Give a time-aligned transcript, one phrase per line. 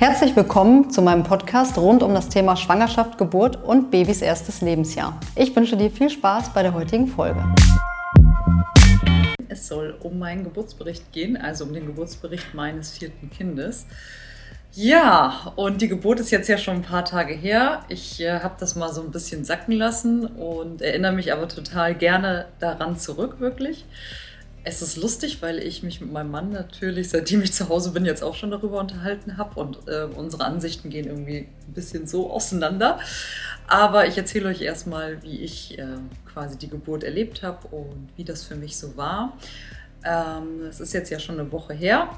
[0.00, 5.20] Herzlich willkommen zu meinem Podcast rund um das Thema Schwangerschaft, Geburt und Babys erstes Lebensjahr.
[5.36, 7.44] Ich wünsche dir viel Spaß bei der heutigen Folge.
[9.50, 13.84] Es soll um meinen Geburtsbericht gehen, also um den Geburtsbericht meines vierten Kindes.
[14.72, 17.84] Ja, und die Geburt ist jetzt ja schon ein paar Tage her.
[17.90, 21.94] Ich äh, habe das mal so ein bisschen sacken lassen und erinnere mich aber total
[21.94, 23.84] gerne daran zurück, wirklich.
[24.62, 28.04] Es ist lustig, weil ich mich mit meinem Mann natürlich, seitdem ich zu Hause bin,
[28.04, 32.30] jetzt auch schon darüber unterhalten habe und äh, unsere Ansichten gehen irgendwie ein bisschen so
[32.30, 32.98] auseinander.
[33.68, 35.86] Aber ich erzähle euch erstmal, wie ich äh,
[36.30, 39.38] quasi die Geburt erlebt habe und wie das für mich so war.
[40.04, 42.10] Ähm, es ist jetzt ja schon eine Woche her.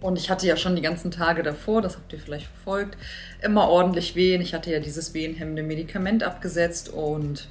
[0.00, 2.96] Und ich hatte ja schon die ganzen Tage davor, das habt ihr vielleicht verfolgt,
[3.42, 4.40] immer ordentlich Wehen.
[4.40, 7.48] Ich hatte ja dieses wehenhemmende Medikament abgesetzt und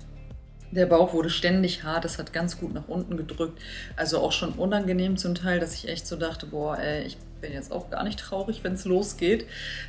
[0.72, 3.60] der Bauch wurde ständig hart, es hat ganz gut nach unten gedrückt.
[3.96, 7.54] Also auch schon unangenehm zum Teil, dass ich echt so dachte, boah, ey, ich bin
[7.54, 9.46] jetzt auch gar nicht traurig, wenn es losgeht.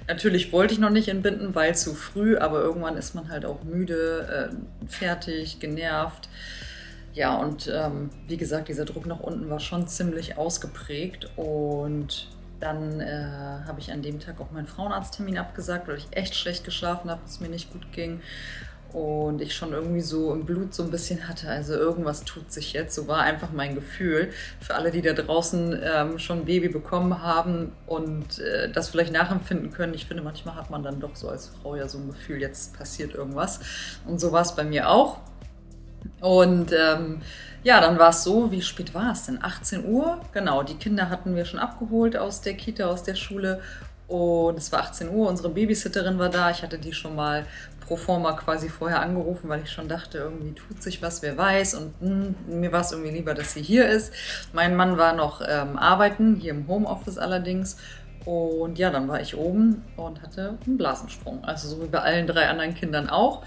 [0.09, 3.63] Natürlich wollte ich noch nicht entbinden, weil zu früh, aber irgendwann ist man halt auch
[3.65, 6.29] müde, äh, fertig, genervt.
[7.13, 12.29] Ja, und ähm, wie gesagt, dieser Druck nach unten war schon ziemlich ausgeprägt und
[12.61, 13.25] dann äh,
[13.67, 17.21] habe ich an dem Tag auch meinen Frauenarzttermin abgesagt, weil ich echt schlecht geschlafen habe,
[17.27, 18.21] es mir nicht gut ging
[18.93, 22.73] und ich schon irgendwie so im Blut so ein bisschen hatte, also irgendwas tut sich
[22.73, 22.95] jetzt.
[22.95, 24.31] So war einfach mein Gefühl.
[24.61, 29.13] Für alle, die da draußen ähm, schon ein Baby bekommen haben und äh, das vielleicht
[29.13, 32.09] nachempfinden können, ich finde, manchmal hat man dann doch so als Frau ja so ein
[32.09, 33.61] Gefühl, jetzt passiert irgendwas.
[34.07, 35.19] Und so war es bei mir auch.
[36.21, 37.23] Und ähm,
[37.63, 39.43] ja, dann war es so, wie spät war es denn?
[39.43, 40.21] 18 Uhr?
[40.33, 43.61] Genau, die Kinder hatten wir schon abgeholt aus der Kita, aus der Schule.
[44.11, 46.51] Und es war 18 Uhr, unsere Babysitterin war da.
[46.51, 47.47] Ich hatte die schon mal
[47.87, 51.75] pro forma quasi vorher angerufen, weil ich schon dachte, irgendwie tut sich was, wer weiß.
[51.75, 54.13] Und mh, hm, mir war es irgendwie lieber, dass sie hier ist.
[54.53, 57.77] Mein Mann war noch ähm, arbeiten, hier im Homeoffice allerdings.
[58.25, 61.45] Und ja, dann war ich oben und hatte einen Blasensprung.
[61.45, 63.45] Also so wie bei allen drei anderen Kindern auch.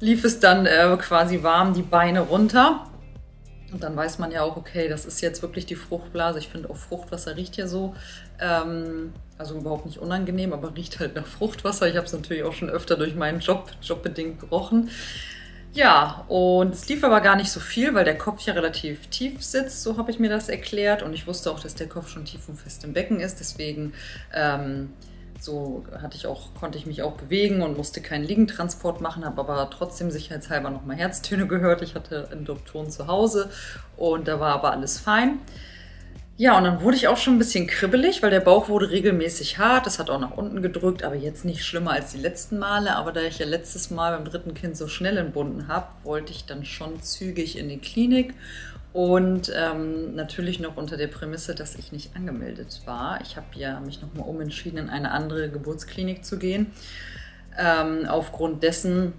[0.00, 2.84] Lief es dann äh, quasi warm die Beine runter.
[3.72, 6.40] Und dann weiß man ja auch, okay, das ist jetzt wirklich die Fruchtblase.
[6.40, 7.94] Ich finde auch Fruchtwasser riecht ja so.
[8.38, 11.88] Ähm, also überhaupt nicht unangenehm, aber riecht halt nach Fruchtwasser.
[11.88, 14.90] Ich habe es natürlich auch schon öfter durch meinen Job, jobbedingt gerochen.
[15.72, 19.42] Ja, und es lief aber gar nicht so viel, weil der Kopf ja relativ tief
[19.42, 21.02] sitzt, so habe ich mir das erklärt.
[21.02, 23.40] Und ich wusste auch, dass der Kopf schon tief und fest im Becken ist.
[23.40, 23.92] Deswegen
[24.32, 24.90] ähm,
[25.44, 29.40] so hatte ich auch, konnte ich mich auch bewegen und musste keinen Liegentransport machen, habe
[29.40, 31.82] aber trotzdem sicherheitshalber nochmal Herztöne gehört.
[31.82, 33.50] Ich hatte einen Doktoren zu Hause
[33.96, 35.40] und da war aber alles fein.
[36.36, 39.58] Ja, und dann wurde ich auch schon ein bisschen kribbelig, weil der Bauch wurde regelmäßig
[39.58, 39.86] hart.
[39.86, 42.96] Das hat auch nach unten gedrückt, aber jetzt nicht schlimmer als die letzten Male.
[42.96, 46.44] Aber da ich ja letztes Mal beim dritten Kind so schnell entbunden habe, wollte ich
[46.44, 48.34] dann schon zügig in die Klinik.
[48.92, 53.20] Und ähm, natürlich noch unter der Prämisse, dass ich nicht angemeldet war.
[53.22, 56.72] Ich habe ja mich nochmal umentschieden, in eine andere Geburtsklinik zu gehen.
[57.56, 59.12] Ähm, aufgrund dessen,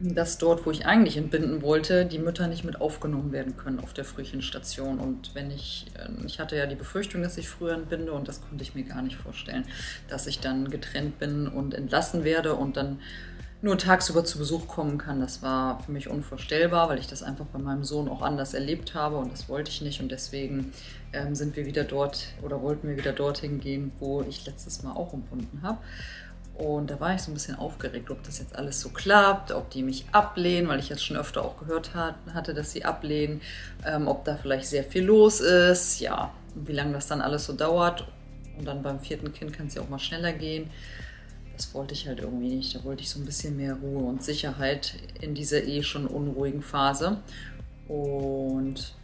[0.00, 3.92] dass dort, wo ich eigentlich entbinden wollte, die Mütter nicht mit aufgenommen werden können auf
[3.92, 5.00] der Frühchenstation.
[5.00, 8.40] Und wenn ich, ähm, ich hatte ja die Befürchtung, dass ich früher entbinde und das
[8.40, 9.64] konnte ich mir gar nicht vorstellen,
[10.08, 13.00] dass ich dann getrennt bin und entlassen werde und dann
[13.60, 15.20] nur tagsüber zu Besuch kommen kann.
[15.20, 18.94] Das war für mich unvorstellbar, weil ich das einfach bei meinem Sohn auch anders erlebt
[18.94, 20.00] habe und das wollte ich nicht.
[20.00, 20.72] Und deswegen
[21.12, 24.92] ähm, sind wir wieder dort oder wollten wir wieder dorthin gehen, wo ich letztes Mal
[24.92, 25.78] auch entbunden habe.
[26.58, 29.70] Und da war ich so ein bisschen aufgeregt, ob das jetzt alles so klappt, ob
[29.70, 33.40] die mich ablehnen, weil ich jetzt schon öfter auch gehört hat, hatte, dass sie ablehnen,
[33.86, 37.52] ähm, ob da vielleicht sehr viel los ist, ja, wie lange das dann alles so
[37.52, 38.08] dauert.
[38.58, 40.68] Und dann beim vierten Kind kann es ja auch mal schneller gehen.
[41.56, 42.74] Das wollte ich halt irgendwie nicht.
[42.74, 46.62] Da wollte ich so ein bisschen mehr Ruhe und Sicherheit in dieser eh schon unruhigen
[46.62, 47.18] Phase.
[47.86, 48.94] Und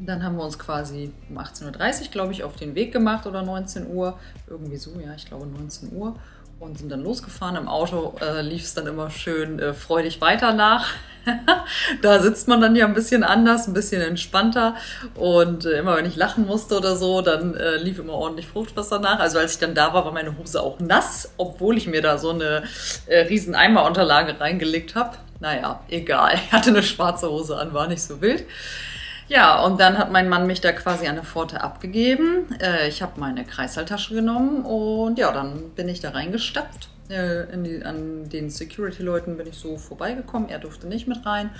[0.00, 1.66] dann haben wir uns quasi um 18.30
[2.06, 4.18] Uhr, glaube ich, auf den Weg gemacht oder 19 Uhr.
[4.48, 6.16] Irgendwie so, ja, ich glaube 19 Uhr
[6.60, 7.56] und sind dann losgefahren.
[7.56, 10.88] Im Auto äh, lief es dann immer schön äh, freudig weiter nach.
[12.02, 14.76] da sitzt man dann ja ein bisschen anders, ein bisschen entspannter.
[15.14, 18.98] Und äh, immer wenn ich lachen musste oder so, dann äh, lief immer ordentlich Fruchtwasser
[18.98, 19.18] nach.
[19.18, 22.18] Also als ich dann da war, war meine Hose auch nass, obwohl ich mir da
[22.18, 22.64] so eine
[23.06, 25.16] äh, riesen Eimerunterlage reingelegt habe.
[25.40, 26.34] Naja, egal.
[26.46, 28.44] Ich hatte eine schwarze Hose an, war nicht so wild.
[29.28, 32.54] Ja, und dann hat mein Mann mich da quasi an der Pforte abgegeben.
[32.60, 36.90] Äh, ich habe meine Kreißsaaltasche genommen und ja, dann bin ich da reingestapft.
[37.08, 40.50] Äh, die, an den Security-Leuten bin ich so vorbeigekommen.
[40.50, 41.50] Er durfte nicht mit rein.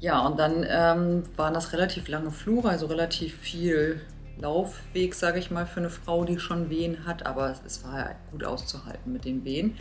[0.00, 4.00] Ja, und dann ähm, waren das relativ lange Flure, also relativ viel
[4.38, 7.24] Laufweg, sage ich mal, für eine Frau, die schon Wehen hat.
[7.24, 9.76] Aber es war ja gut auszuhalten mit den Wehen.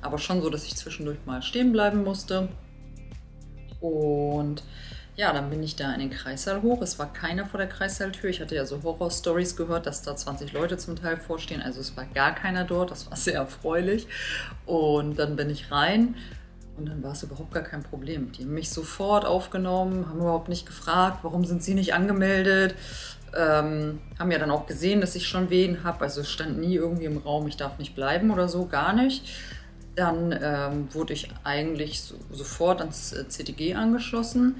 [0.00, 2.48] Aber schon so, dass ich zwischendurch mal stehen bleiben musste.
[3.80, 4.62] Und
[5.16, 6.80] ja, dann bin ich da in den Kreissaal hoch.
[6.82, 8.30] Es war keiner vor der Kreissaaltür.
[8.30, 11.62] Ich hatte ja so Horror-Stories gehört, dass da 20 Leute zum Teil vorstehen.
[11.62, 12.90] Also es war gar keiner dort.
[12.90, 14.06] Das war sehr erfreulich.
[14.66, 16.14] Und dann bin ich rein
[16.76, 18.32] und dann war es überhaupt gar kein Problem.
[18.32, 22.74] Die haben mich sofort aufgenommen, haben überhaupt nicht gefragt, warum sind sie nicht angemeldet.
[23.36, 26.02] Ähm, haben ja dann auch gesehen, dass ich schon Wehen habe.
[26.02, 29.28] Also stand nie irgendwie im Raum, ich darf nicht bleiben oder so, gar nicht.
[29.96, 34.56] Dann ähm, wurde ich eigentlich so, sofort ans äh, CTG angeschlossen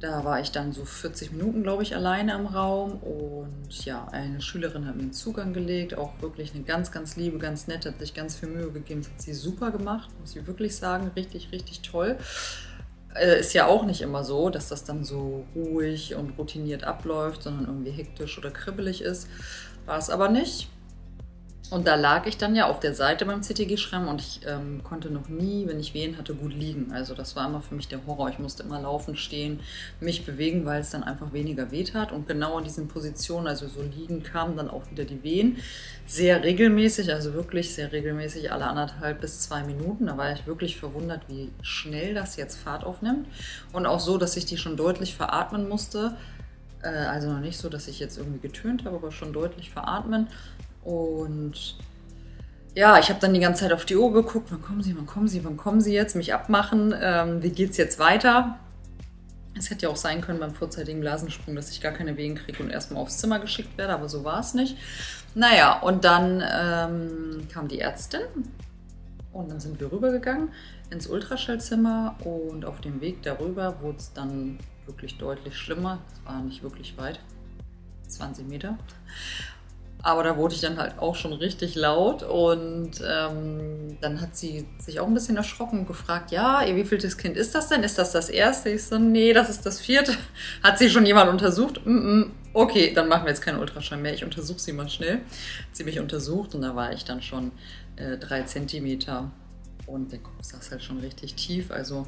[0.00, 4.40] da war ich dann so 40 Minuten, glaube ich, alleine im Raum und ja, eine
[4.40, 7.98] Schülerin hat mir einen Zugang gelegt, auch wirklich eine ganz, ganz liebe, ganz nette, hat
[7.98, 11.80] sich ganz viel Mühe gegeben, hat sie super gemacht, muss ich wirklich sagen, richtig, richtig
[11.82, 12.16] toll.
[13.14, 17.42] Äh, ist ja auch nicht immer so, dass das dann so ruhig und routiniert abläuft,
[17.42, 19.28] sondern irgendwie hektisch oder kribbelig ist.
[19.86, 20.68] War es aber nicht.
[21.70, 25.10] Und da lag ich dann ja auf der Seite beim CTG-Schramm und ich ähm, konnte
[25.10, 26.92] noch nie, wenn ich Wehen hatte, gut liegen.
[26.92, 28.30] Also das war immer für mich der Horror.
[28.30, 29.60] Ich musste immer laufen, stehen,
[30.00, 32.10] mich bewegen, weil es dann einfach weniger weht hat.
[32.10, 35.58] Und genau in diesen Positionen, also so liegen, kamen dann auch wieder die Wehen.
[36.06, 40.06] Sehr regelmäßig, also wirklich sehr regelmäßig, alle anderthalb bis zwei Minuten.
[40.06, 43.26] Da war ich wirklich verwundert, wie schnell das jetzt Fahrt aufnimmt.
[43.74, 46.16] Und auch so, dass ich die schon deutlich veratmen musste.
[46.82, 50.28] Äh, also noch nicht so, dass ich jetzt irgendwie getönt habe, aber schon deutlich veratmen.
[50.88, 51.76] Und
[52.74, 55.06] ja, ich habe dann die ganze Zeit auf die Uhr geguckt, wann kommen Sie, wann
[55.06, 58.58] kommen Sie, wann kommen Sie jetzt, mich abmachen, ähm, wie es jetzt weiter?
[59.54, 62.62] Es hätte ja auch sein können beim vorzeitigen Blasensprung, dass ich gar keine Wehen kriege
[62.62, 64.78] und erstmal aufs Zimmer geschickt werde, aber so war es nicht.
[65.34, 68.22] Naja, und dann ähm, kam die Ärztin
[69.32, 70.48] und dann sind wir rübergegangen
[70.88, 75.98] ins Ultraschallzimmer und auf dem Weg darüber wurde es dann wirklich deutlich schlimmer.
[76.14, 77.20] Es war nicht wirklich weit,
[78.08, 78.78] 20 Meter.
[80.08, 84.66] Aber da wurde ich dann halt auch schon richtig laut und ähm, dann hat sie
[84.78, 87.82] sich auch ein bisschen erschrocken und gefragt, ja, wie vieltes Kind ist das denn?
[87.82, 88.70] Ist das das erste?
[88.70, 90.14] Ich so, nee, das ist das vierte.
[90.62, 91.84] Hat sie schon jemand untersucht?
[91.84, 92.30] Mm -mm.
[92.54, 94.14] Okay, dann machen wir jetzt keinen Ultraschall mehr.
[94.14, 95.16] Ich untersuche sie mal schnell.
[95.16, 97.52] Hat sie mich untersucht und da war ich dann schon
[97.96, 99.30] äh, drei Zentimeter
[99.86, 101.70] und der Kopf saß halt schon richtig tief.
[101.70, 102.06] Also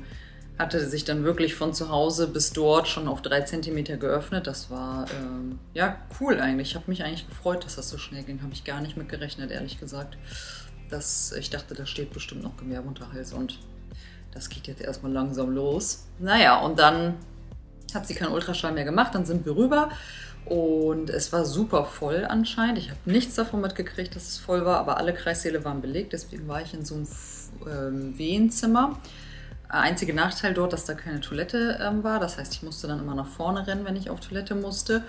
[0.61, 4.47] hatte sich dann wirklich von zu Hause bis dort schon auf drei Zentimeter geöffnet.
[4.47, 6.71] Das war ähm, ja cool eigentlich.
[6.71, 8.43] Ich habe mich eigentlich gefreut, dass das so schnell ging.
[8.43, 10.19] Habe ich gar nicht mit gerechnet, ehrlich gesagt.
[10.91, 13.59] Das, ich dachte, da steht bestimmt noch Gewerbe unter Hals und
[14.33, 16.07] das geht jetzt erstmal langsam los.
[16.19, 17.15] Naja, und dann
[17.95, 19.15] hat sie keinen Ultraschall mehr gemacht.
[19.15, 19.89] Dann sind wir rüber
[20.45, 22.79] und es war super voll anscheinend.
[22.79, 26.13] Ich habe nichts davon mitgekriegt, dass es voll war, aber alle Kreissäle waren belegt.
[26.13, 27.07] Deswegen war ich in so einem
[27.67, 28.99] ähm, Wehenzimmer
[29.71, 32.21] Einzige Nachteil dort, dass da keine Toilette ähm, war.
[32.21, 35.03] Das heißt, ich musste dann immer nach vorne rennen, wenn ich auf Toilette musste.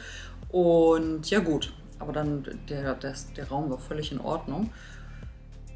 [0.49, 4.71] Und ja gut, aber dann der, der, der Raum war völlig in Ordnung.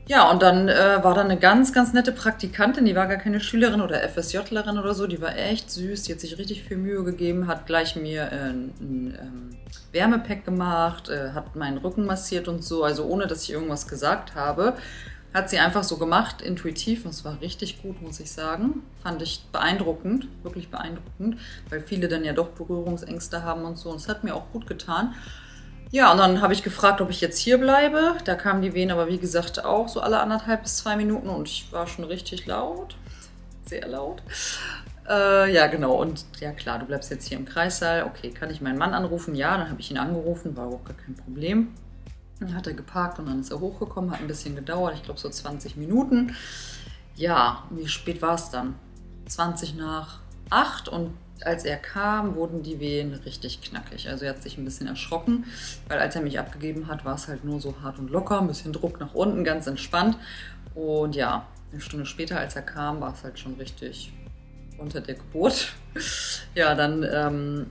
[0.08, 3.40] Ja, und dann äh, war da eine ganz, ganz nette Praktikantin, die war gar keine
[3.40, 7.04] Schülerin oder FSJlerin oder so, die war echt süß, die hat sich richtig viel Mühe
[7.04, 9.50] gegeben, hat gleich mir äh, ein, ein ähm,
[9.94, 14.36] Wärmepack gemacht, äh, hat meinen Rücken massiert und so, also ohne dass ich irgendwas gesagt
[14.36, 14.76] habe.
[15.36, 17.04] Hat sie einfach so gemacht, intuitiv.
[17.04, 18.84] Und es war richtig gut, muss ich sagen.
[19.04, 21.38] Fand ich beeindruckend, wirklich beeindruckend,
[21.70, 23.90] weil viele dann ja doch Berührungsängste haben und so.
[23.90, 25.14] Und es hat mir auch gut getan.
[25.92, 28.16] Ja, und dann habe ich gefragt, ob ich jetzt hier bleibe.
[28.24, 31.50] Da kamen die Wehen aber wie gesagt auch so alle anderthalb bis zwei Minuten und
[31.50, 32.96] ich war schon richtig laut.
[33.66, 34.24] Sehr laut.
[35.10, 35.96] Äh, ja, genau.
[35.96, 38.04] Und ja, klar, du bleibst jetzt hier im Kreissaal.
[38.04, 39.36] Okay, kann ich meinen Mann anrufen?
[39.36, 41.74] Ja, dann habe ich ihn angerufen, war überhaupt gar kein Problem.
[42.40, 45.20] Dann hat er geparkt und dann ist er hochgekommen, hat ein bisschen gedauert, ich glaube
[45.20, 46.36] so 20 Minuten.
[47.16, 48.76] Ja, wie spät war es dann?
[49.28, 51.12] 20 nach 8 und
[51.42, 54.10] als er kam, wurden die Wehen richtig knackig.
[54.10, 55.46] Also er hat sich ein bisschen erschrocken,
[55.88, 58.48] weil als er mich abgegeben hat, war es halt nur so hart und locker, ein
[58.48, 60.18] bisschen Druck nach unten, ganz entspannt.
[60.74, 64.14] Und ja, eine Stunde später, als er kam, war es halt schon richtig
[64.78, 65.74] unter der Geburt.
[66.56, 67.68] Ja, dann ähm,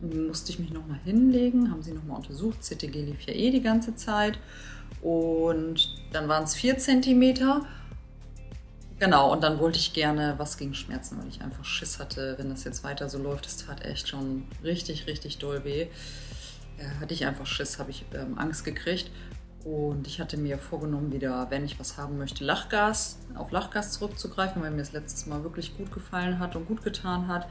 [0.00, 2.62] musste ich mich nochmal hinlegen, haben sie nochmal untersucht.
[2.62, 4.38] CTG lief ja eh die ganze Zeit.
[5.02, 7.64] Und dann waren es 4 cm.
[8.98, 12.50] Genau, und dann wollte ich gerne was gegen Schmerzen, weil ich einfach Schiss hatte, wenn
[12.50, 13.46] das jetzt weiter so läuft.
[13.46, 15.86] Das tat echt schon richtig, richtig doll weh.
[16.78, 19.10] Ja, hatte ich einfach Schiss, habe ich ähm, Angst gekriegt.
[19.64, 24.62] Und ich hatte mir vorgenommen, wieder, wenn ich was haben möchte, Lachgas, auf Lachgas zurückzugreifen,
[24.62, 27.46] weil mir das letztes Mal wirklich gut gefallen hat und gut getan hat.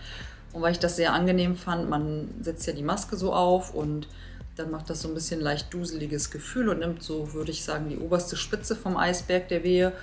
[0.54, 4.08] Und weil ich das sehr angenehm fand, man setzt ja die Maske so auf und
[4.56, 7.90] dann macht das so ein bisschen leicht duseliges Gefühl und nimmt so, würde ich sagen,
[7.90, 9.94] die oberste Spitze vom Eisberg der Wehe.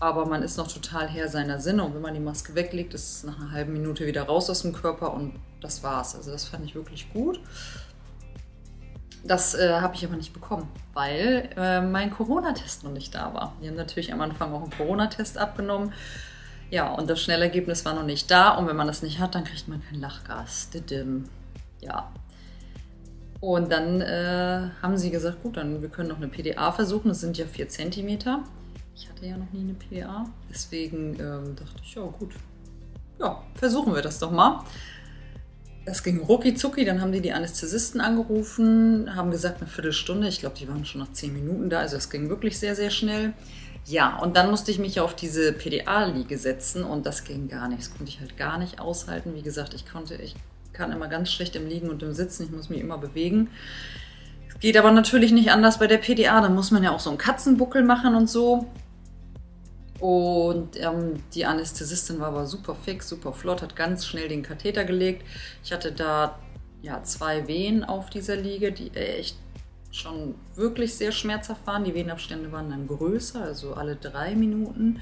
[0.00, 3.18] Aber man ist noch total Herr seiner Sinne und wenn man die Maske weglegt, ist
[3.18, 6.16] es nach einer halben Minute wieder raus aus dem Körper und das war's.
[6.16, 7.40] Also das fand ich wirklich gut.
[9.22, 13.54] Das äh, habe ich aber nicht bekommen, weil äh, mein Corona-Test noch nicht da war.
[13.60, 15.92] Wir haben natürlich am Anfang auch einen Corona-Test abgenommen
[16.70, 18.50] Ja, und das Schnellergebnis war noch nicht da.
[18.50, 20.70] Und wenn man das nicht hat, dann kriegt man kein Lachgas.
[21.80, 22.10] Ja.
[23.40, 27.08] Und dann äh, haben sie gesagt, gut, dann wir können noch eine PDA versuchen.
[27.08, 28.18] Das sind ja 4 cm.
[28.96, 30.24] Ich hatte ja noch nie eine PDA.
[30.48, 32.32] Deswegen ähm, dachte ich, ja gut,
[33.18, 34.64] ja, versuchen wir das doch mal.
[35.84, 40.28] Das ging rucki zucki, dann haben die die Anästhesisten angerufen, haben gesagt eine Viertelstunde.
[40.28, 42.90] Ich glaube, die waren schon nach zehn Minuten da, also es ging wirklich sehr, sehr
[42.90, 43.34] schnell.
[43.86, 47.82] Ja, und dann musste ich mich auf diese PDA-Liege setzen und das ging gar nicht.
[47.82, 49.34] Das konnte ich halt gar nicht aushalten.
[49.34, 50.34] Wie gesagt, ich konnte, ich
[50.72, 53.50] kann immer ganz schlecht im Liegen und im Sitzen, ich muss mich immer bewegen.
[54.60, 57.18] Geht aber natürlich nicht anders bei der PDA, da muss man ja auch so einen
[57.18, 58.66] Katzenbuckel machen und so.
[60.00, 64.84] Und ähm, die Anästhesistin war aber super fix, super flott, hat ganz schnell den Katheter
[64.84, 65.24] gelegt.
[65.62, 66.38] Ich hatte da
[66.82, 69.36] ja, zwei Wehen auf dieser Liege, die echt
[69.94, 71.84] schon wirklich sehr schmerzhaft waren.
[71.84, 75.00] Die Venenabstände waren dann größer, also alle drei Minuten.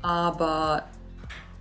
[0.00, 0.88] Aber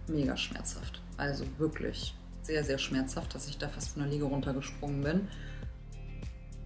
[0.07, 1.01] mega schmerzhaft.
[1.17, 2.13] Also wirklich
[2.43, 5.27] sehr, sehr schmerzhaft, dass ich da fast von der Liege runtergesprungen bin.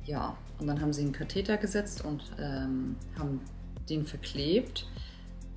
[0.06, 3.42] Ja, und dann haben sie einen Katheter gesetzt und ähm, haben
[3.90, 4.88] den verklebt.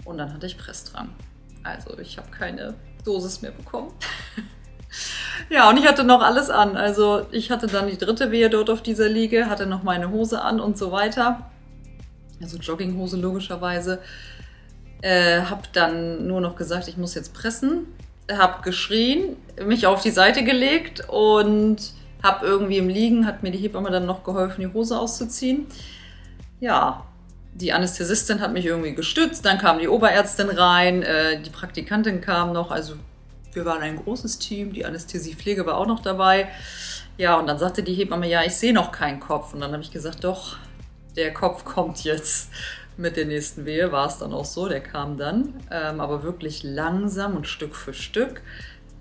[0.04, 1.10] Und dann hatte ich Pressdrang.
[1.64, 2.74] Also ich habe keine
[3.04, 3.92] Dosis mehr bekommen.
[5.50, 6.76] Ja, und ich hatte noch alles an.
[6.76, 10.42] Also ich hatte dann die dritte Wehe dort auf dieser Liege, hatte noch meine Hose
[10.42, 11.50] an und so weiter.
[12.40, 14.00] Also Jogginghose logischerweise.
[15.02, 17.86] Äh, hab dann nur noch gesagt, ich muss jetzt pressen.
[18.30, 21.78] Hab geschrien, mich auf die Seite gelegt und
[22.22, 25.66] hab irgendwie im Liegen, hat mir die Hebamme dann noch geholfen, die Hose auszuziehen.
[26.60, 27.04] Ja,
[27.54, 32.52] die Anästhesistin hat mich irgendwie gestützt, dann kam die Oberärztin rein, äh, die Praktikantin kam
[32.52, 32.94] noch, also
[33.58, 36.48] wir waren ein großes Team, die Anästhesiepflege war auch noch dabei.
[37.16, 39.52] Ja, und dann sagte die Hebamme, ja, ich sehe noch keinen Kopf.
[39.52, 40.56] Und dann habe ich gesagt, doch,
[41.16, 42.50] der Kopf kommt jetzt.
[42.96, 46.64] Mit der nächsten Wehe war es dann auch so, der kam dann, ähm, aber wirklich
[46.64, 48.42] langsam und Stück für Stück.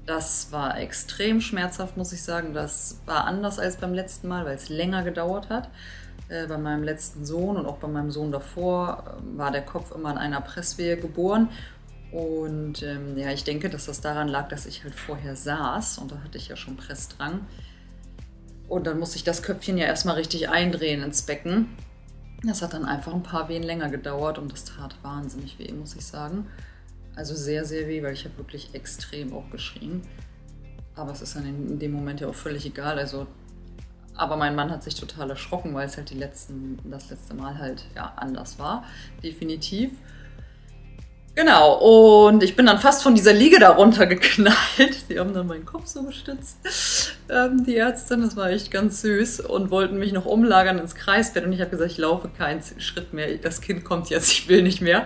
[0.06, 2.54] Das war extrem schmerzhaft, muss ich sagen.
[2.54, 5.70] Das war anders als beim letzten Mal, weil es länger gedauert hat.
[6.30, 9.92] Äh, bei meinem letzten Sohn und auch bei meinem Sohn davor äh, war der Kopf
[9.92, 11.50] immer in einer Presswehe geboren.
[12.12, 16.12] Und ähm, ja, ich denke, dass das daran lag, dass ich halt vorher saß und
[16.12, 17.46] da hatte ich ja schon Pressdrang.
[18.68, 21.70] Und dann musste ich das Köpfchen ja erstmal richtig eindrehen ins Becken.
[22.44, 25.96] Das hat dann einfach ein paar Wehen länger gedauert und das tat wahnsinnig weh, muss
[25.96, 26.48] ich sagen.
[27.16, 30.02] Also sehr, sehr weh, weil ich habe wirklich extrem auch geschrien.
[30.96, 33.00] Aber es ist dann in dem Moment ja auch völlig egal.
[33.00, 33.28] Also
[34.18, 37.58] aber mein Mann hat sich total erschrocken, weil es halt die letzten, das letzte Mal
[37.58, 38.84] halt ja, anders war.
[39.24, 39.92] Definitiv.
[41.38, 44.56] Genau, und ich bin dann fast von dieser Liege da runtergeknallt.
[45.08, 46.58] Sie haben dann meinen Kopf so gestützt,
[47.30, 48.24] ähm, die Ärztin.
[48.24, 51.46] Das war echt ganz süß und wollten mich noch umlagern ins Kreisbett.
[51.46, 53.38] Und ich habe gesagt, ich laufe keinen Schritt mehr.
[53.38, 55.06] Das Kind kommt jetzt, ich will nicht mehr.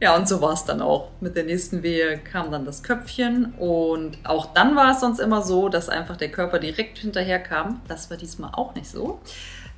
[0.00, 1.10] Ja, und so war es dann auch.
[1.20, 5.42] Mit der nächsten Wehe kam dann das Köpfchen und auch dann war es sonst immer
[5.42, 7.82] so, dass einfach der Körper direkt hinterher kam.
[7.86, 9.20] Das war diesmal auch nicht so.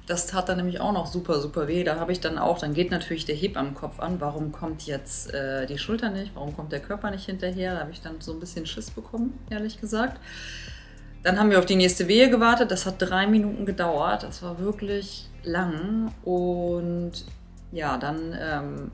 [0.06, 1.82] Das tat dann nämlich auch noch super, super weh.
[1.82, 5.66] Da habe ich dann auch, dann geht natürlich der Hebammenkopf an, warum kommt jetzt äh,
[5.66, 7.74] die Schulter nicht, warum kommt der Körper nicht hinterher?
[7.74, 10.20] Da habe ich dann so ein bisschen Schiss bekommen, ehrlich gesagt.
[11.24, 12.70] Dann haben wir auf die nächste Wehe gewartet.
[12.70, 14.22] Das hat drei Minuten gedauert.
[14.22, 16.14] Das war wirklich lang.
[16.22, 17.24] Und
[17.72, 18.90] ja, dann ähm,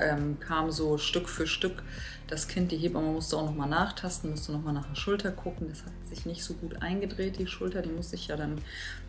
[0.00, 1.82] ähm, kam so Stück für Stück
[2.28, 5.68] das Kind, die Hebamme musste auch nochmal nachtasten, musste nochmal nach der Schulter gucken.
[5.68, 8.60] Das hat sich nicht so gut eingedreht, die Schulter, die musste ich ja dann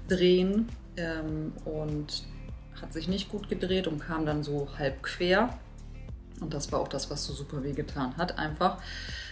[0.08, 2.24] drehen ähm, und
[2.82, 5.58] hat sich nicht gut gedreht und kam dann so halb quer.
[6.42, 8.78] Und das war auch das, was so super weh getan hat, einfach.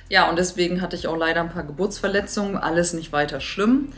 [0.10, 3.90] Ja, und deswegen hatte ich auch leider ein paar Geburtsverletzungen, alles nicht weiter schlimm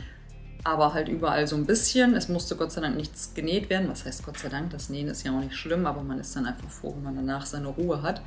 [0.64, 2.14] aber halt überall so ein bisschen.
[2.14, 3.88] Es musste Gott sei Dank nichts genäht werden.
[3.88, 4.70] Was heißt Gott sei Dank?
[4.70, 7.16] Das Nähen ist ja auch nicht schlimm, aber man ist dann einfach froh, wenn man
[7.16, 8.22] danach seine Ruhe hat.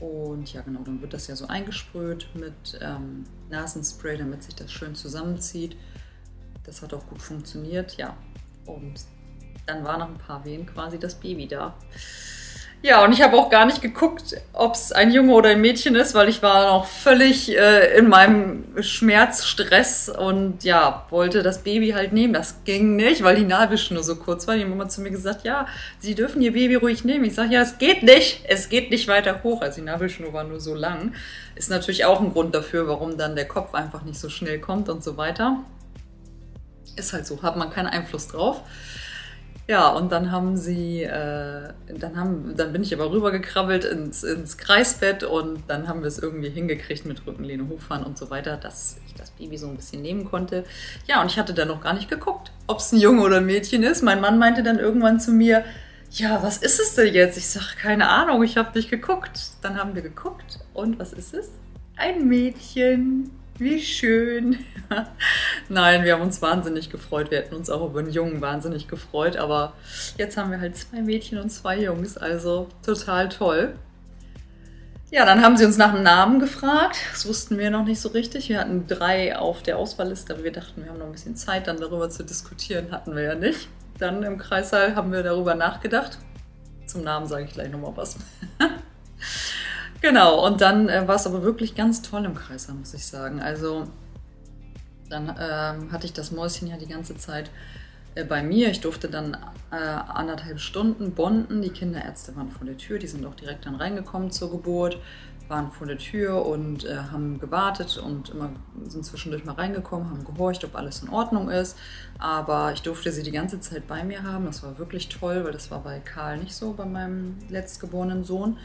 [0.00, 4.72] Und ja, genau, dann wird das ja so eingesprüht mit ähm, Nasenspray, damit sich das
[4.72, 5.76] schön zusammenzieht.
[6.64, 8.16] Das hat auch gut funktioniert, ja.
[8.66, 8.94] Und
[9.66, 11.74] dann war nach ein paar Wehen quasi das Baby da.
[12.84, 15.94] Ja, und ich habe auch gar nicht geguckt, ob es ein Junge oder ein Mädchen
[15.94, 21.92] ist, weil ich war noch völlig äh, in meinem Schmerzstress und ja, wollte das Baby
[21.92, 22.34] halt nehmen.
[22.34, 24.56] Das ging nicht, weil die Nabelschnur so kurz war.
[24.56, 25.66] Die Mama zu mir gesagt, ja,
[25.98, 27.24] Sie dürfen Ihr Baby ruhig nehmen.
[27.24, 28.44] Ich sage, ja, es geht nicht.
[28.46, 29.62] Es geht nicht weiter hoch.
[29.62, 31.14] Also die Nabelschnur war nur so lang.
[31.54, 34.90] Ist natürlich auch ein Grund dafür, warum dann der Kopf einfach nicht so schnell kommt
[34.90, 35.60] und so weiter.
[36.96, 38.62] Ist halt so, hat man keinen Einfluss drauf.
[39.66, 44.58] Ja, und dann haben sie, äh, dann, haben, dann bin ich aber rübergekrabbelt ins, ins
[44.58, 48.98] Kreisbett und dann haben wir es irgendwie hingekriegt mit Rückenlehne hochfahren und so weiter, dass
[49.06, 50.64] ich das Baby so ein bisschen nehmen konnte.
[51.06, 53.46] Ja, und ich hatte dann noch gar nicht geguckt, ob es ein Junge oder ein
[53.46, 54.02] Mädchen ist.
[54.02, 55.64] Mein Mann meinte dann irgendwann zu mir,
[56.10, 57.38] ja, was ist es denn jetzt?
[57.38, 59.40] Ich sage, keine Ahnung, ich habe nicht geguckt.
[59.62, 61.48] Dann haben wir geguckt und was ist es?
[61.96, 63.30] Ein Mädchen.
[63.58, 64.58] Wie schön.
[65.68, 67.30] Nein, wir haben uns wahnsinnig gefreut.
[67.30, 69.36] Wir hätten uns auch über einen Jungen wahnsinnig gefreut.
[69.36, 69.74] Aber
[70.18, 72.16] jetzt haben wir halt zwei Mädchen und zwei Jungs.
[72.16, 73.74] Also total toll.
[75.12, 76.98] Ja, dann haben sie uns nach dem Namen gefragt.
[77.12, 78.48] Das wussten wir noch nicht so richtig.
[78.48, 81.68] Wir hatten drei auf der Auswahlliste, aber wir dachten, wir haben noch ein bisschen Zeit,
[81.68, 82.90] dann darüber zu diskutieren.
[82.90, 83.68] Hatten wir ja nicht.
[83.98, 86.18] Dann im Kreissaal haben wir darüber nachgedacht.
[86.86, 88.16] Zum Namen sage ich gleich nochmal was.
[90.04, 93.40] Genau, und dann äh, war es aber wirklich ganz toll im Kreißsaal, muss ich sagen.
[93.40, 93.86] Also
[95.08, 97.50] dann ähm, hatte ich das Mäuschen ja die ganze Zeit
[98.14, 98.68] äh, bei mir.
[98.68, 99.34] Ich durfte dann
[99.70, 101.62] äh, anderthalb Stunden bonden.
[101.62, 104.98] Die Kinderärzte waren vor der Tür, die sind auch direkt dann reingekommen zur Geburt,
[105.48, 108.50] waren vor der Tür und äh, haben gewartet und immer
[108.86, 111.78] sind zwischendurch mal reingekommen, haben gehorcht, ob alles in Ordnung ist.
[112.18, 114.44] Aber ich durfte sie die ganze Zeit bei mir haben.
[114.44, 118.58] Das war wirklich toll, weil das war bei Karl nicht so, bei meinem letztgeborenen Sohn.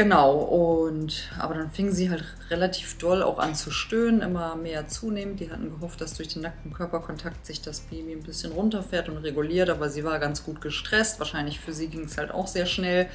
[0.00, 4.88] Genau, und aber dann fing sie halt relativ doll auch an zu stöhnen, immer mehr
[4.88, 5.40] zunehmend.
[5.40, 9.18] Die hatten gehofft, dass durch den nackten Körperkontakt sich das Baby ein bisschen runterfährt und
[9.18, 11.18] reguliert, aber sie war ganz gut gestresst.
[11.18, 13.08] Wahrscheinlich für sie ging es halt auch sehr schnell.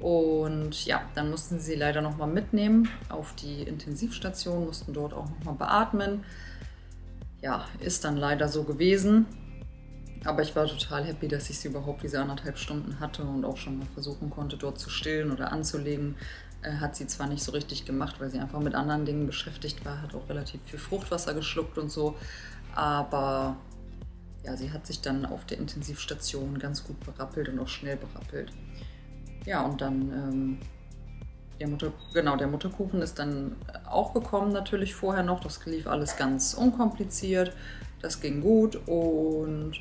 [0.00, 5.54] Und ja, dann mussten sie leider nochmal mitnehmen auf die Intensivstation, mussten dort auch nochmal
[5.54, 6.24] beatmen.
[7.40, 9.26] Ja, ist dann leider so gewesen.
[10.24, 13.56] Aber ich war total happy, dass ich sie überhaupt diese anderthalb Stunden hatte und auch
[13.56, 16.16] schon mal versuchen konnte, dort zu stillen oder anzulegen.
[16.62, 19.84] Äh, hat sie zwar nicht so richtig gemacht, weil sie einfach mit anderen Dingen beschäftigt
[19.84, 22.16] war, hat auch relativ viel Fruchtwasser geschluckt und so.
[22.74, 23.56] Aber
[24.44, 28.52] ja, sie hat sich dann auf der Intensivstation ganz gut berappelt und auch schnell berappelt.
[29.46, 30.58] Ja, und dann ähm,
[31.60, 35.40] der Mutter, genau, der Mutterkuchen ist dann auch gekommen, natürlich vorher noch.
[35.40, 37.52] Das lief alles ganz unkompliziert.
[38.00, 39.72] Das ging gut und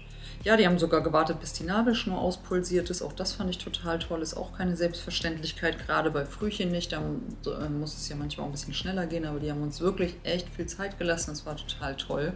[0.43, 3.01] ja, die haben sogar gewartet, bis die Nabelschnur auspulsiert ist.
[3.01, 4.21] Auch das fand ich total toll.
[4.21, 6.93] Ist auch keine Selbstverständlichkeit, gerade bei Frühchen nicht.
[6.93, 9.81] Da äh, muss es ja manchmal auch ein bisschen schneller gehen, aber die haben uns
[9.81, 11.31] wirklich echt viel Zeit gelassen.
[11.31, 12.33] Das war total toll.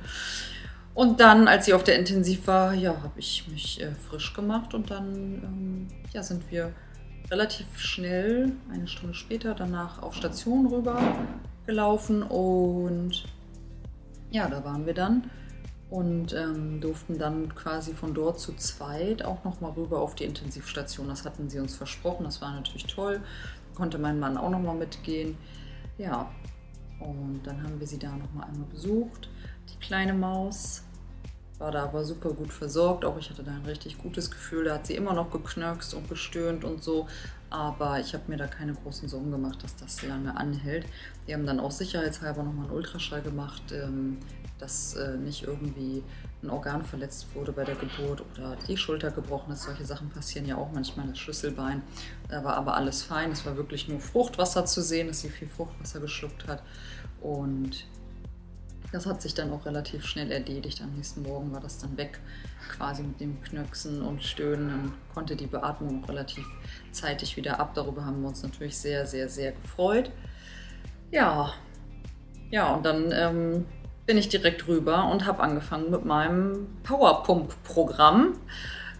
[0.93, 4.73] Und dann, als sie auf der Intensiv war, ja, habe ich mich äh, frisch gemacht
[4.73, 6.71] und dann ähm, ja, sind wir
[7.31, 10.99] relativ schnell, eine Stunde später, danach auf Station rüber
[11.65, 13.23] gelaufen und
[14.29, 15.31] ja, da waren wir dann
[15.89, 20.23] und ähm, durften dann quasi von dort zu zweit auch noch mal rüber auf die
[20.23, 21.07] Intensivstation.
[21.07, 23.21] Das hatten sie uns versprochen, das war natürlich toll.
[23.75, 25.37] Konnte mein Mann auch noch mal mitgehen.
[25.97, 26.31] Ja,
[26.99, 29.29] und dann haben wir sie da noch mal einmal besucht.
[29.69, 30.83] Die kleine Maus
[31.59, 33.05] war da aber super gut versorgt.
[33.05, 34.65] Auch ich hatte da ein richtig gutes Gefühl.
[34.65, 37.07] Da hat sie immer noch geknirkst und gestöhnt und so.
[37.49, 40.85] Aber ich habe mir da keine großen Sorgen gemacht, dass das lange anhält.
[41.27, 43.63] Die haben dann auch sicherheitshalber nochmal einen Ultraschall gemacht.
[43.71, 44.17] Ähm,
[44.63, 46.03] dass äh, nicht irgendwie
[46.41, 49.63] ein Organ verletzt wurde bei der Geburt oder die Schulter gebrochen ist.
[49.63, 51.83] Solche Sachen passieren ja auch manchmal, das Schlüsselbein.
[52.29, 53.31] Da war aber alles fein.
[53.31, 56.63] Es war wirklich nur Fruchtwasser zu sehen, dass sie viel Fruchtwasser geschluckt hat.
[57.19, 57.85] Und
[58.93, 60.81] das hat sich dann auch relativ schnell erledigt.
[60.81, 62.21] Am nächsten Morgen war das dann weg,
[62.69, 64.69] quasi mit dem Knöchsen und Stöhnen.
[64.69, 66.45] Dann konnte die Beatmung relativ
[66.91, 67.73] zeitig wieder ab.
[67.73, 70.09] Darüber haben wir uns natürlich sehr, sehr, sehr gefreut.
[71.11, 71.53] Ja,
[72.49, 73.65] ja, und dann ähm,
[74.05, 78.33] bin ich direkt rüber und habe angefangen mit meinem Powerpump-Programm.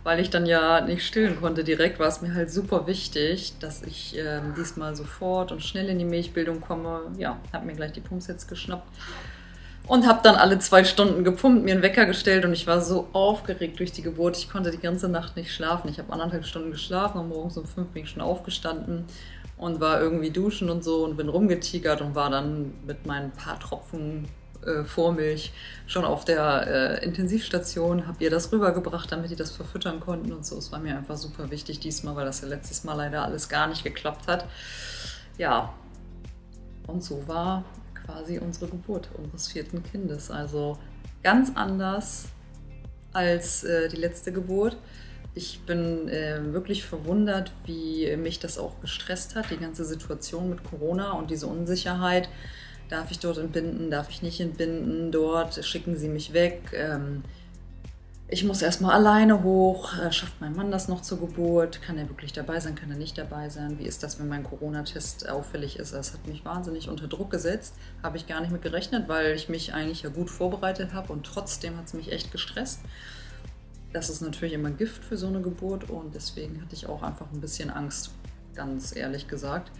[0.05, 3.83] Weil ich dann ja nicht stillen konnte direkt, war es mir halt super wichtig, dass
[3.83, 7.03] ich äh, diesmal sofort und schnell in die Milchbildung komme.
[7.17, 8.85] Ja, habe mir gleich die Pumpsets geschnappt
[9.87, 13.07] und habe dann alle zwei Stunden gepumpt, mir einen Wecker gestellt und ich war so
[13.13, 14.37] aufgeregt durch die Geburt.
[14.37, 15.89] Ich konnte die ganze Nacht nicht schlafen.
[15.89, 19.05] Ich habe anderthalb Stunden geschlafen und morgens um fünf bin ich schon aufgestanden
[19.57, 23.59] und war irgendwie duschen und so und bin rumgetigert und war dann mit meinen paar
[23.59, 24.27] Tropfen
[24.65, 25.51] äh, Vormilch
[25.85, 30.45] schon auf der äh, Intensivstation, habe ihr das rübergebracht, damit die das verfüttern konnten und
[30.45, 30.57] so.
[30.57, 33.67] Es war mir einfach super wichtig diesmal, weil das ja letztes Mal leider alles gar
[33.67, 34.45] nicht geklappt hat.
[35.37, 35.73] Ja,
[36.87, 37.63] und so war
[38.05, 40.29] quasi unsere Geburt unseres vierten Kindes.
[40.29, 40.77] Also
[41.21, 42.25] ganz anders
[43.13, 44.77] als äh, die letzte Geburt.
[45.35, 50.63] Ich bin äh, wirklich verwundert, wie mich das auch gestresst hat, die ganze Situation mit
[50.63, 52.29] Corona und diese Unsicherheit.
[52.89, 53.89] Darf ich dort entbinden?
[53.89, 55.11] Darf ich nicht entbinden?
[55.11, 56.71] Dort schicken sie mich weg.
[56.73, 57.23] Ähm,
[58.33, 59.93] ich muss erstmal alleine hoch.
[59.97, 61.81] Äh, schafft mein Mann das noch zur Geburt?
[61.81, 62.73] Kann er wirklich dabei sein?
[62.73, 63.77] Kann er nicht dabei sein?
[63.77, 65.93] Wie ist das, wenn mein Corona-Test auffällig ist?
[65.93, 67.75] Das hat mich wahnsinnig unter Druck gesetzt.
[68.01, 71.25] Habe ich gar nicht mit gerechnet, weil ich mich eigentlich ja gut vorbereitet habe und
[71.25, 72.79] trotzdem hat es mich echt gestresst.
[73.91, 77.27] Das ist natürlich immer Gift für so eine Geburt und deswegen hatte ich auch einfach
[77.31, 78.09] ein bisschen Angst,
[78.55, 79.71] ganz ehrlich gesagt.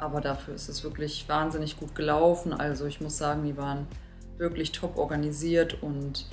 [0.00, 2.54] Aber dafür ist es wirklich wahnsinnig gut gelaufen.
[2.54, 3.86] Also ich muss sagen, die waren
[4.38, 6.26] wirklich top organisiert und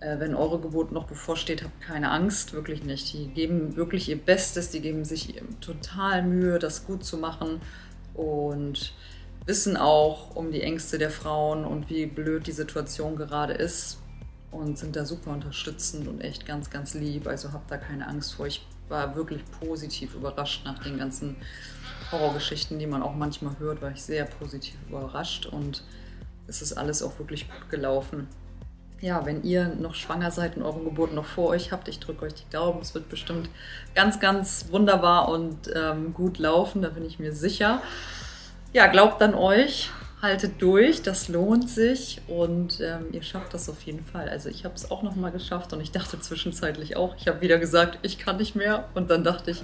[0.00, 3.12] äh, wenn eure Geburt noch bevorsteht, habt keine Angst, wirklich nicht.
[3.12, 7.60] Die geben wirklich ihr Bestes, die geben sich total Mühe, das gut zu machen
[8.14, 8.92] und
[9.46, 13.98] wissen auch um die Ängste der Frauen und wie blöd die Situation gerade ist
[14.50, 17.28] und sind da super unterstützend und echt ganz, ganz lieb.
[17.28, 18.48] Also habt da keine Angst vor.
[18.48, 21.36] Ich war wirklich positiv überrascht nach den ganzen
[22.12, 25.82] Horrorgeschichten, die man auch manchmal hört, war ich sehr positiv überrascht und
[26.46, 28.26] es ist alles auch wirklich gut gelaufen
[29.00, 32.26] ja, wenn ihr noch schwanger seid und eure Geburt noch vor euch habt, ich drücke
[32.26, 32.80] euch die Daumen.
[32.80, 33.48] Es wird bestimmt
[33.94, 37.80] ganz, ganz wunderbar und ähm, gut laufen, da bin ich mir sicher.
[38.72, 43.80] Ja, glaubt an euch, haltet durch, das lohnt sich und ähm, ihr schafft das auf
[43.82, 44.28] jeden Fall.
[44.28, 47.40] Also ich habe es auch noch mal geschafft und ich dachte zwischenzeitlich auch, ich habe
[47.40, 49.62] wieder gesagt, ich kann nicht mehr und dann dachte ich,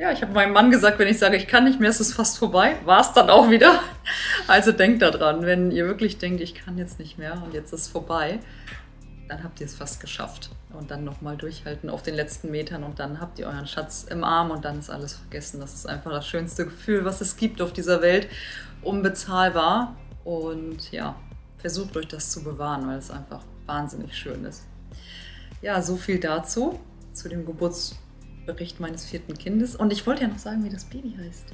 [0.00, 2.14] ja, ich habe meinem Mann gesagt, wenn ich sage, ich kann nicht mehr, ist es
[2.14, 2.76] fast vorbei.
[2.86, 3.80] War es dann auch wieder.
[4.48, 7.82] Also denkt daran, wenn ihr wirklich denkt, ich kann jetzt nicht mehr und jetzt ist
[7.82, 8.40] es vorbei,
[9.28, 10.48] dann habt ihr es fast geschafft.
[10.72, 14.24] Und dann nochmal durchhalten auf den letzten Metern und dann habt ihr euren Schatz im
[14.24, 15.60] Arm und dann ist alles vergessen.
[15.60, 18.26] Das ist einfach das schönste Gefühl, was es gibt auf dieser Welt.
[18.80, 19.96] Unbezahlbar.
[20.24, 21.14] Und ja,
[21.58, 24.64] versucht euch das zu bewahren, weil es einfach wahnsinnig schön ist.
[25.60, 26.80] Ja, so viel dazu,
[27.12, 27.96] zu dem Geburts
[28.52, 29.76] Bericht meines vierten Kindes.
[29.76, 31.46] Und ich wollte ja noch sagen, wie das Baby heißt.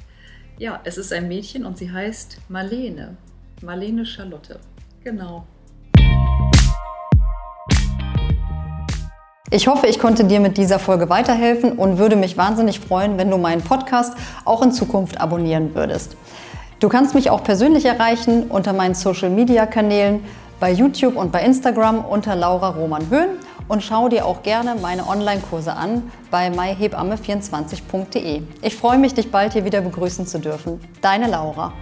[0.58, 3.16] Ja, es ist ein Mädchen und sie heißt Marlene.
[3.62, 4.58] Marlene Charlotte.
[5.04, 5.46] Genau.
[9.50, 13.30] Ich hoffe, ich konnte dir mit dieser Folge weiterhelfen und würde mich wahnsinnig freuen, wenn
[13.30, 16.16] du meinen Podcast auch in Zukunft abonnieren würdest.
[16.80, 20.24] Du kannst mich auch persönlich erreichen unter meinen Social-Media-Kanälen
[20.58, 23.28] bei YouTube und bei Instagram unter Laura Roman Höhn
[23.68, 28.42] und schau dir auch gerne meine Online-Kurse an bei myhebamme24.de.
[28.62, 30.80] Ich freue mich, dich bald hier wieder begrüßen zu dürfen.
[31.00, 31.72] Deine Laura.